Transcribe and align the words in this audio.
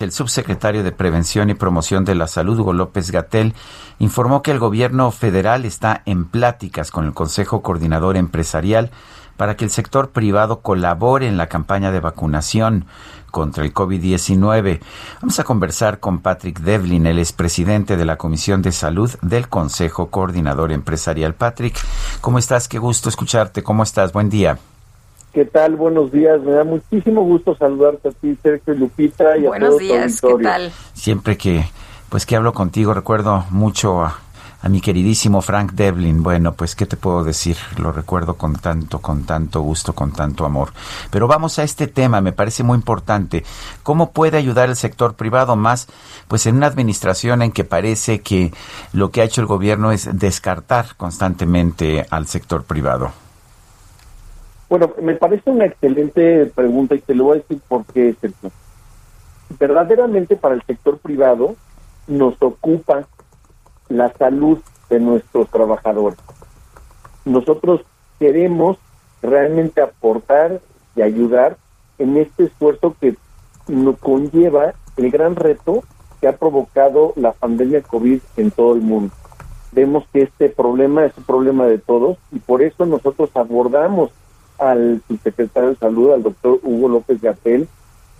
El 0.00 0.12
subsecretario 0.12 0.82
de 0.82 0.92
Prevención 0.92 1.50
y 1.50 1.54
Promoción 1.54 2.06
de 2.06 2.14
la 2.14 2.26
Salud, 2.26 2.58
Hugo 2.58 2.72
López 2.72 3.10
Gatel, 3.10 3.54
informó 3.98 4.42
que 4.42 4.50
el 4.50 4.58
gobierno 4.58 5.10
federal 5.10 5.66
está 5.66 6.00
en 6.06 6.24
pláticas 6.24 6.90
con 6.90 7.04
el 7.04 7.12
Consejo 7.12 7.60
Coordinador 7.60 8.16
Empresarial 8.16 8.90
para 9.36 9.56
que 9.56 9.64
el 9.66 9.70
sector 9.70 10.08
privado 10.08 10.62
colabore 10.62 11.28
en 11.28 11.36
la 11.36 11.48
campaña 11.48 11.92
de 11.92 12.00
vacunación 12.00 12.86
contra 13.30 13.62
el 13.62 13.74
COVID-19. 13.74 14.80
Vamos 15.20 15.38
a 15.38 15.44
conversar 15.44 16.00
con 16.00 16.20
Patrick 16.20 16.60
Devlin, 16.60 17.04
el 17.04 17.18
expresidente 17.18 17.98
de 17.98 18.06
la 18.06 18.16
Comisión 18.16 18.62
de 18.62 18.72
Salud 18.72 19.10
del 19.20 19.48
Consejo 19.48 20.08
Coordinador 20.08 20.72
Empresarial. 20.72 21.34
Patrick, 21.34 21.78
¿cómo 22.22 22.38
estás? 22.38 22.68
Qué 22.68 22.78
gusto 22.78 23.10
escucharte. 23.10 23.62
¿Cómo 23.62 23.82
estás? 23.82 24.14
Buen 24.14 24.30
día. 24.30 24.58
¿Qué 25.32 25.44
tal? 25.44 25.76
Buenos 25.76 26.10
días. 26.10 26.40
Me 26.42 26.52
da 26.52 26.64
muchísimo 26.64 27.22
gusto 27.22 27.54
saludarte 27.54 28.08
a 28.08 28.12
ti, 28.12 28.36
Sergio 28.42 28.74
Lupita. 28.74 29.36
Y 29.36 29.42
Buenos 29.42 29.78
días, 29.78 30.20
¿qué 30.20 30.34
tal? 30.42 30.72
Siempre 30.92 31.36
que, 31.36 31.64
pues 32.08 32.26
que 32.26 32.34
hablo 32.34 32.52
contigo, 32.52 32.94
recuerdo 32.94 33.44
mucho 33.50 34.02
a, 34.02 34.18
a, 34.60 34.68
mi 34.68 34.80
queridísimo 34.80 35.40
Frank 35.40 35.74
Devlin. 35.74 36.24
Bueno, 36.24 36.54
pues, 36.54 36.74
¿qué 36.74 36.84
te 36.84 36.96
puedo 36.96 37.22
decir? 37.22 37.56
Lo 37.78 37.92
recuerdo 37.92 38.34
con 38.34 38.54
tanto, 38.54 38.98
con 38.98 39.22
tanto 39.22 39.60
gusto, 39.60 39.92
con 39.92 40.10
tanto 40.10 40.44
amor. 40.44 40.70
Pero 41.12 41.28
vamos 41.28 41.60
a 41.60 41.62
este 41.62 41.86
tema, 41.86 42.20
me 42.20 42.32
parece 42.32 42.64
muy 42.64 42.74
importante. 42.74 43.44
¿Cómo 43.84 44.10
puede 44.10 44.36
ayudar 44.36 44.68
el 44.68 44.74
sector 44.74 45.14
privado 45.14 45.54
más, 45.54 45.86
pues, 46.26 46.44
en 46.46 46.56
una 46.56 46.66
administración 46.66 47.42
en 47.42 47.52
que 47.52 47.62
parece 47.62 48.20
que 48.20 48.52
lo 48.92 49.12
que 49.12 49.20
ha 49.20 49.24
hecho 49.24 49.42
el 49.42 49.46
gobierno 49.46 49.92
es 49.92 50.08
descartar 50.12 50.96
constantemente 50.96 52.04
al 52.10 52.26
sector 52.26 52.64
privado? 52.64 53.12
Bueno, 54.70 54.92
me 55.02 55.16
parece 55.16 55.50
una 55.50 55.64
excelente 55.64 56.46
pregunta 56.46 56.94
y 56.94 57.00
te 57.00 57.12
lo 57.12 57.24
voy 57.24 57.38
a 57.38 57.40
decir 57.40 57.60
por 57.66 57.84
qué, 57.86 58.14
Sergio. 58.20 58.52
Verdaderamente 59.58 60.36
para 60.36 60.54
el 60.54 60.62
sector 60.62 60.98
privado 60.98 61.56
nos 62.06 62.40
ocupa 62.40 63.08
la 63.88 64.12
salud 64.12 64.60
de 64.88 65.00
nuestros 65.00 65.50
trabajadores. 65.50 66.20
Nosotros 67.24 67.80
queremos 68.20 68.78
realmente 69.22 69.80
aportar 69.82 70.60
y 70.94 71.02
ayudar 71.02 71.56
en 71.98 72.16
este 72.16 72.44
esfuerzo 72.44 72.94
que 73.00 73.16
nos 73.66 73.98
conlleva 73.98 74.74
el 74.96 75.10
gran 75.10 75.34
reto 75.34 75.82
que 76.20 76.28
ha 76.28 76.36
provocado 76.36 77.12
la 77.16 77.32
pandemia 77.32 77.82
COVID 77.82 78.20
en 78.36 78.52
todo 78.52 78.74
el 78.74 78.82
mundo. 78.82 79.12
Vemos 79.72 80.04
que 80.12 80.22
este 80.22 80.48
problema 80.48 81.06
es 81.06 81.18
un 81.18 81.24
problema 81.24 81.66
de 81.66 81.78
todos 81.78 82.18
y 82.30 82.38
por 82.38 82.62
eso 82.62 82.86
nosotros 82.86 83.30
abordamos 83.34 84.12
al 84.60 85.02
subsecretario 85.08 85.70
de 85.70 85.76
Salud, 85.76 86.12
al 86.12 86.22
doctor 86.22 86.60
Hugo 86.62 86.88
López 86.88 87.20
Gatel, 87.20 87.68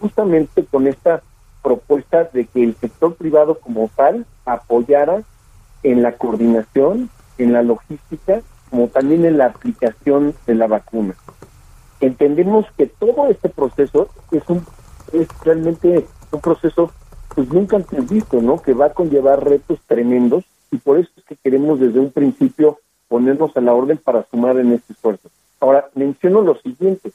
justamente 0.00 0.64
con 0.64 0.86
esta 0.86 1.22
propuesta 1.62 2.24
de 2.32 2.46
que 2.46 2.62
el 2.62 2.76
sector 2.76 3.14
privado 3.14 3.58
como 3.58 3.90
tal 3.94 4.24
apoyara 4.44 5.22
en 5.82 6.02
la 6.02 6.12
coordinación, 6.12 7.10
en 7.36 7.52
la 7.52 7.62
logística, 7.62 8.40
como 8.70 8.88
también 8.88 9.24
en 9.24 9.38
la 9.38 9.46
aplicación 9.46 10.34
de 10.46 10.54
la 10.54 10.66
vacuna. 10.66 11.14
Entendemos 12.00 12.66
que 12.76 12.86
todo 12.86 13.28
este 13.28 13.48
proceso 13.48 14.08
es 14.30 14.42
un 14.48 14.64
es 15.12 15.26
realmente 15.42 16.06
un 16.30 16.40
proceso 16.40 16.92
pues 17.34 17.48
nunca 17.48 17.76
antes 17.76 18.08
visto, 18.08 18.40
¿no? 18.42 18.60
Que 18.60 18.74
va 18.74 18.86
a 18.86 18.92
conllevar 18.92 19.44
retos 19.44 19.78
tremendos 19.86 20.44
y 20.70 20.76
por 20.76 20.98
eso 20.98 21.10
es 21.16 21.24
que 21.24 21.36
queremos 21.36 21.80
desde 21.80 21.98
un 21.98 22.10
principio 22.10 22.78
ponernos 23.08 23.56
a 23.56 23.60
la 23.60 23.72
orden 23.72 23.98
para 23.98 24.26
sumar 24.30 24.58
en 24.58 24.72
este 24.72 24.92
esfuerzo. 24.92 25.30
Ahora, 25.60 25.88
menciono 25.94 26.40
lo 26.40 26.56
siguiente. 26.56 27.12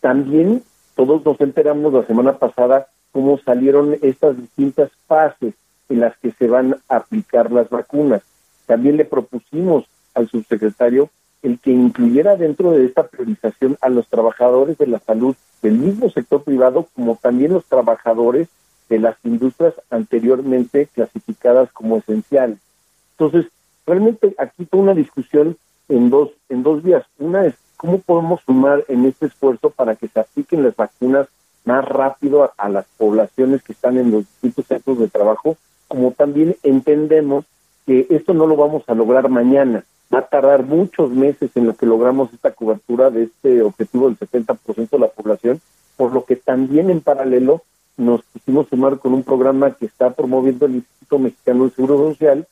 También 0.00 0.62
todos 0.94 1.24
nos 1.24 1.40
enteramos 1.40 1.92
la 1.92 2.04
semana 2.06 2.38
pasada 2.38 2.88
cómo 3.12 3.38
salieron 3.38 3.96
estas 4.02 4.36
distintas 4.36 4.90
fases 5.06 5.54
en 5.88 6.00
las 6.00 6.16
que 6.18 6.30
se 6.32 6.46
van 6.46 6.76
a 6.88 6.96
aplicar 6.96 7.50
las 7.50 7.68
vacunas. 7.68 8.22
También 8.66 8.96
le 8.96 9.04
propusimos 9.04 9.84
al 10.14 10.28
subsecretario 10.28 11.10
el 11.42 11.58
que 11.58 11.70
incluyera 11.70 12.36
dentro 12.36 12.72
de 12.72 12.84
esta 12.84 13.04
priorización 13.08 13.78
a 13.80 13.88
los 13.88 14.08
trabajadores 14.08 14.76
de 14.78 14.86
la 14.86 14.98
salud 15.00 15.34
del 15.62 15.78
mismo 15.78 16.10
sector 16.10 16.42
privado 16.42 16.86
como 16.94 17.16
también 17.16 17.52
los 17.52 17.64
trabajadores 17.64 18.48
de 18.88 18.98
las 18.98 19.16
industrias 19.24 19.74
anteriormente 19.88 20.88
clasificadas 20.92 21.72
como 21.72 21.96
esenciales. 21.96 22.58
Entonces, 23.12 23.50
realmente 23.86 24.34
aquí 24.38 24.66
fue 24.66 24.80
una 24.80 24.94
discusión 24.94 25.56
en 25.90 26.10
dos 26.10 26.30
en 26.48 26.62
dos 26.62 26.82
vías. 26.82 27.04
Una 27.18 27.44
es 27.46 27.54
cómo 27.76 27.98
podemos 27.98 28.40
sumar 28.46 28.84
en 28.88 29.04
este 29.04 29.26
esfuerzo 29.26 29.70
para 29.70 29.96
que 29.96 30.08
se 30.08 30.20
apliquen 30.20 30.62
las 30.62 30.76
vacunas 30.76 31.28
más 31.64 31.84
rápido 31.84 32.44
a, 32.44 32.52
a 32.56 32.68
las 32.68 32.86
poblaciones 32.96 33.62
que 33.62 33.72
están 33.72 33.98
en 33.98 34.10
los 34.10 34.20
distintos 34.20 34.66
centros 34.66 34.98
de 34.98 35.08
trabajo, 35.08 35.56
como 35.88 36.12
también 36.12 36.56
entendemos 36.62 37.44
que 37.86 38.06
esto 38.10 38.34
no 38.34 38.46
lo 38.46 38.56
vamos 38.56 38.84
a 38.86 38.94
lograr 38.94 39.28
mañana. 39.28 39.84
Va 40.12 40.20
a 40.20 40.26
tardar 40.26 40.64
muchos 40.64 41.10
meses 41.10 41.50
en 41.54 41.66
lo 41.66 41.76
que 41.76 41.86
logramos 41.86 42.32
esta 42.32 42.52
cobertura 42.52 43.10
de 43.10 43.24
este 43.24 43.62
objetivo 43.62 44.08
del 44.08 44.18
70% 44.18 44.90
de 44.90 44.98
la 44.98 45.08
población, 45.08 45.60
por 45.96 46.12
lo 46.12 46.24
que 46.24 46.36
también 46.36 46.90
en 46.90 47.00
paralelo 47.00 47.62
nos 47.96 48.22
quisimos 48.32 48.68
sumar 48.68 48.98
con 48.98 49.12
un 49.12 49.22
programa 49.22 49.72
que 49.72 49.86
está 49.86 50.10
promoviendo 50.10 50.66
el 50.66 50.76
Instituto 50.76 51.18
Mexicano 51.18 51.64
de 51.64 51.70
Seguro 51.70 51.98
Social 52.08 52.46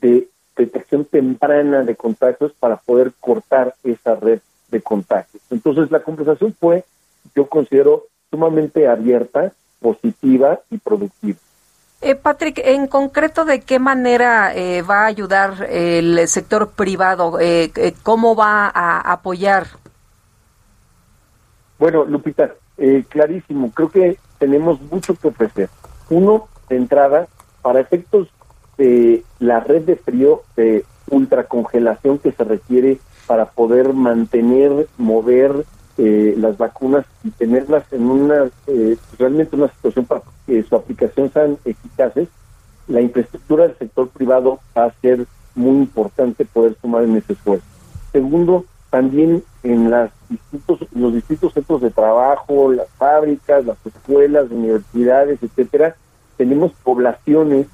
de 0.00 0.28
detección 0.58 1.04
temprana 1.04 1.82
de 1.82 1.96
contagios 1.96 2.52
para 2.52 2.76
poder 2.76 3.12
cortar 3.18 3.74
esa 3.84 4.16
red 4.16 4.40
de 4.70 4.82
contagios. 4.82 5.42
Entonces 5.50 5.90
la 5.90 6.00
conversación 6.00 6.54
fue, 6.58 6.84
yo 7.34 7.48
considero, 7.48 8.04
sumamente 8.30 8.86
abierta, 8.86 9.52
positiva 9.80 10.60
y 10.70 10.78
productiva. 10.78 11.38
Eh, 12.00 12.14
Patrick, 12.14 12.60
en 12.64 12.86
concreto, 12.86 13.44
¿de 13.44 13.60
qué 13.60 13.78
manera 13.78 14.54
eh, 14.54 14.82
va 14.82 15.02
a 15.02 15.06
ayudar 15.06 15.66
el 15.68 16.28
sector 16.28 16.70
privado? 16.70 17.40
Eh, 17.40 17.72
eh 17.74 17.94
¿Cómo 18.02 18.36
va 18.36 18.70
a 18.72 19.00
apoyar? 19.12 19.66
Bueno, 21.78 22.04
Lupita, 22.04 22.54
eh, 22.76 23.04
clarísimo, 23.08 23.72
creo 23.72 23.90
que 23.90 24.18
tenemos 24.38 24.80
mucho 24.82 25.14
que 25.14 25.28
ofrecer. 25.28 25.70
Uno, 26.10 26.48
de 26.68 26.76
entrada, 26.76 27.26
para 27.62 27.80
efectos 27.80 28.28
de 28.78 29.24
la 29.40 29.60
red 29.60 29.82
de 29.82 29.96
frío 29.96 30.42
de 30.56 30.84
ultracongelación 31.10 32.18
que 32.18 32.32
se 32.32 32.44
requiere 32.44 32.98
para 33.26 33.46
poder 33.46 33.92
mantener, 33.92 34.88
mover 34.96 35.64
eh, 35.98 36.34
las 36.38 36.56
vacunas 36.56 37.04
y 37.24 37.30
tenerlas 37.30 37.84
en 37.92 38.08
una 38.08 38.50
eh, 38.68 38.96
realmente 39.18 39.56
una 39.56 39.68
situación 39.68 40.06
para 40.06 40.22
que 40.46 40.62
su 40.62 40.76
aplicación 40.76 41.30
sean 41.32 41.58
eficaces, 41.64 42.28
la 42.86 43.00
infraestructura 43.00 43.66
del 43.66 43.76
sector 43.76 44.08
privado 44.08 44.60
va 44.76 44.84
a 44.84 44.94
ser 45.02 45.26
muy 45.54 45.76
importante 45.78 46.44
poder 46.44 46.76
sumar 46.80 47.02
en 47.02 47.16
ese 47.16 47.32
esfuerzo. 47.32 47.66
Segundo, 48.12 48.64
también 48.90 49.42
en 49.62 49.90
las 49.90 50.10
distintos, 50.30 50.78
los 50.94 51.12
distintos 51.12 51.52
centros 51.52 51.82
de 51.82 51.90
trabajo, 51.90 52.72
las 52.72 52.88
fábricas, 52.90 53.66
las 53.66 53.76
escuelas, 53.84 54.50
universidades, 54.50 55.42
etcétera, 55.42 55.96
tenemos 56.36 56.72
poblaciones 56.84 57.66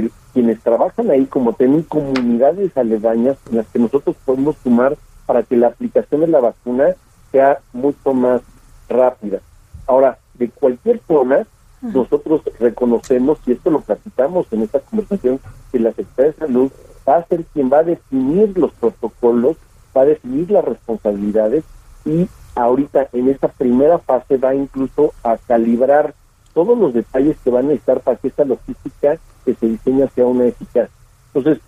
de 0.00 0.10
quienes 0.32 0.60
trabajan 0.60 1.10
ahí 1.10 1.26
como 1.26 1.52
tienen 1.52 1.82
comunidades 1.82 2.76
aledañas 2.76 3.36
en 3.50 3.58
las 3.58 3.66
que 3.68 3.78
nosotros 3.78 4.16
podemos 4.24 4.56
sumar 4.62 4.96
para 5.26 5.42
que 5.42 5.56
la 5.56 5.68
aplicación 5.68 6.22
de 6.22 6.28
la 6.28 6.40
vacuna 6.40 6.94
sea 7.30 7.58
mucho 7.72 8.14
más 8.14 8.42
rápida. 8.88 9.40
Ahora, 9.86 10.18
de 10.34 10.48
cualquier 10.48 10.98
forma, 11.00 11.46
nosotros 11.80 12.42
reconocemos, 12.58 13.38
y 13.46 13.52
esto 13.52 13.70
lo 13.70 13.80
platicamos 13.80 14.46
en 14.52 14.62
esta 14.62 14.80
conversación, 14.80 15.40
que 15.70 15.78
la 15.78 15.92
Secretaría 15.92 16.32
de 16.32 16.38
Salud 16.38 16.72
va 17.08 17.16
a 17.16 17.26
ser 17.26 17.44
quien 17.52 17.70
va 17.70 17.78
a 17.78 17.84
definir 17.84 18.56
los 18.56 18.72
protocolos, 18.72 19.56
va 19.96 20.02
a 20.02 20.06
definir 20.06 20.50
las 20.50 20.64
responsabilidades 20.64 21.64
y 22.04 22.28
ahorita 22.54 23.08
en 23.12 23.28
esta 23.28 23.48
primera 23.48 23.98
fase 23.98 24.36
va 24.36 24.54
incluso 24.54 25.12
a 25.22 25.36
calibrar 25.36 26.14
todos 26.54 26.78
los 26.78 26.92
detalles 26.92 27.36
que 27.42 27.50
van 27.50 27.70
a 27.70 27.72
estar 27.72 28.00
para 28.00 28.16
que 28.16 28.28
esta 28.28 28.44
logística 28.44 29.18
que 29.44 29.54
se 29.54 29.66
diseña 29.66 30.08
sea 30.14 30.26
una 30.26 30.44
eficaz. 30.44 30.90
Entonces, 31.34 31.62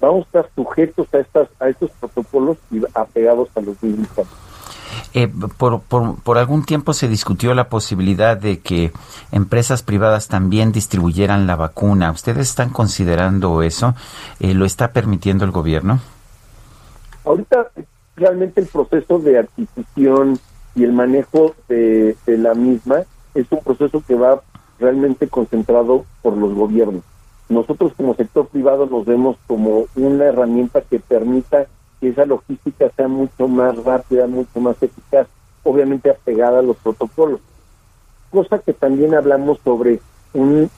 vamos 0.00 0.22
a 0.22 0.26
estar 0.26 0.50
sujetos 0.54 1.08
a 1.12 1.18
estas 1.18 1.48
a 1.60 1.68
estos 1.68 1.90
protocolos 1.92 2.58
y 2.70 2.80
apegados 2.94 3.48
a 3.56 3.60
los 3.60 3.82
mismos. 3.82 4.08
Eh, 5.12 5.28
por, 5.58 5.80
por, 5.82 6.16
por, 6.20 6.38
algún 6.38 6.64
tiempo 6.64 6.92
se 6.92 7.08
discutió 7.08 7.54
la 7.54 7.68
posibilidad 7.68 8.36
de 8.36 8.60
que 8.60 8.92
empresas 9.32 9.82
privadas 9.82 10.28
también 10.28 10.72
distribuyeran 10.72 11.46
la 11.46 11.56
vacuna. 11.56 12.10
¿Ustedes 12.10 12.48
están 12.48 12.70
considerando 12.70 13.62
eso? 13.62 13.94
Eh, 14.40 14.54
¿Lo 14.54 14.64
está 14.64 14.92
permitiendo 14.92 15.44
el 15.44 15.50
gobierno? 15.50 16.00
Ahorita 17.24 17.70
realmente 18.16 18.60
el 18.60 18.66
proceso 18.66 19.18
de 19.18 19.38
adquisición 19.38 20.38
y 20.74 20.84
el 20.84 20.92
manejo 20.92 21.54
de, 21.68 22.16
de 22.26 22.38
la 22.38 22.54
misma 22.54 23.02
es 23.34 23.46
un 23.50 23.60
proceso 23.60 24.02
que 24.06 24.14
va 24.14 24.42
realmente 24.78 25.28
concentrado 25.28 26.04
por 26.22 26.36
los 26.36 26.54
gobiernos. 26.54 27.02
Nosotros 27.48 27.92
como 27.96 28.14
sector 28.14 28.46
privado 28.48 28.86
nos 28.86 29.04
vemos 29.04 29.36
como 29.46 29.86
una 29.96 30.24
herramienta 30.24 30.80
que 30.80 30.98
permita 30.98 31.66
que 32.00 32.08
esa 32.08 32.24
logística 32.24 32.90
sea 32.96 33.08
mucho 33.08 33.48
más 33.48 33.76
rápida, 33.84 34.26
mucho 34.26 34.60
más 34.60 34.82
eficaz, 34.82 35.26
obviamente 35.62 36.10
apegada 36.10 36.60
a 36.60 36.62
los 36.62 36.76
protocolos. 36.78 37.40
Cosa 38.30 38.58
que 38.58 38.72
también 38.72 39.14
hablamos 39.14 39.58
sobre 39.62 40.00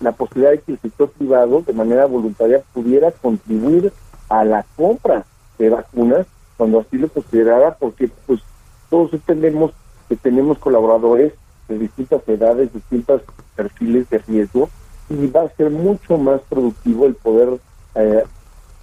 la 0.00 0.12
posibilidad 0.12 0.50
de 0.50 0.60
que 0.60 0.72
el 0.72 0.78
sector 0.80 1.08
privado 1.10 1.62
de 1.62 1.72
manera 1.72 2.04
voluntaria 2.04 2.62
pudiera 2.74 3.10
contribuir 3.10 3.92
a 4.28 4.44
la 4.44 4.66
compra 4.76 5.24
de 5.58 5.70
vacunas 5.70 6.26
cuando 6.58 6.80
así 6.80 6.98
lo 6.98 7.08
considerara, 7.08 7.76
porque 7.76 8.10
pues 8.26 8.40
todos 8.90 9.12
entendemos 9.14 9.72
que 10.08 10.16
tenemos 10.16 10.58
colaboradores 10.58 11.32
de 11.68 11.78
distintas 11.78 12.26
edades, 12.28 12.72
distintos 12.72 13.22
perfiles 13.54 14.08
de 14.10 14.18
riesgo, 14.18 14.68
y 15.08 15.26
va 15.28 15.42
a 15.42 15.48
ser 15.50 15.70
mucho 15.70 16.18
más 16.18 16.40
productivo 16.48 17.06
el 17.06 17.14
poder 17.14 17.58
eh, 17.94 18.24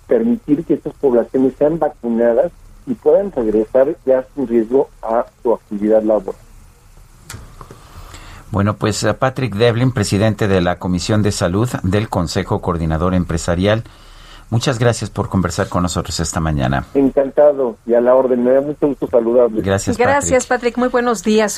permitir 0.08 0.64
que 0.66 0.76
estas 0.76 0.94
poblaciones 0.94 1.54
sean 1.58 1.80
vacunadas 1.80 2.52
y 2.86 2.94
puedan 2.94 3.32
regresar 3.32 3.96
ya 4.06 4.26
sin 4.34 4.48
riesgo 4.48 4.90
a 5.02 5.26
su 5.42 5.54
actividad 5.54 6.04
laboral. 6.04 6.40
Bueno, 8.52 8.76
pues 8.76 9.04
eh, 9.04 9.14
Patrick 9.16 9.56
Devlin, 9.56 9.92
presidente 9.92 10.48
de 10.48 10.62
la 10.62 10.78
Comisión 10.78 11.24
de 11.24 11.32
Salud 11.32 11.68
del 11.82 12.08
Consejo 12.08 12.62
Coordinador 12.62 13.16
Empresarial, 13.16 13.84
muchas 14.52 14.78
gracias 14.78 15.10
por 15.10 15.28
conversar 15.28 15.70
con 15.70 15.82
nosotros 15.82 16.20
esta 16.20 16.40
mañana. 16.40 16.86
Encantado 16.94 17.78
y 17.88 17.96
a 17.96 18.02
la 18.02 18.14
orden, 18.14 18.44
me 18.44 18.52
da 18.52 18.62
mucho 18.62 18.88
gusto 18.88 19.08
saludarle. 19.08 19.62
Gracias, 19.62 19.98
Patrick. 19.98 20.08
Gracias, 20.08 20.46
Patrick. 20.46 20.78
Muy 20.78 20.90
buenos 20.90 21.24
días. 21.24 21.58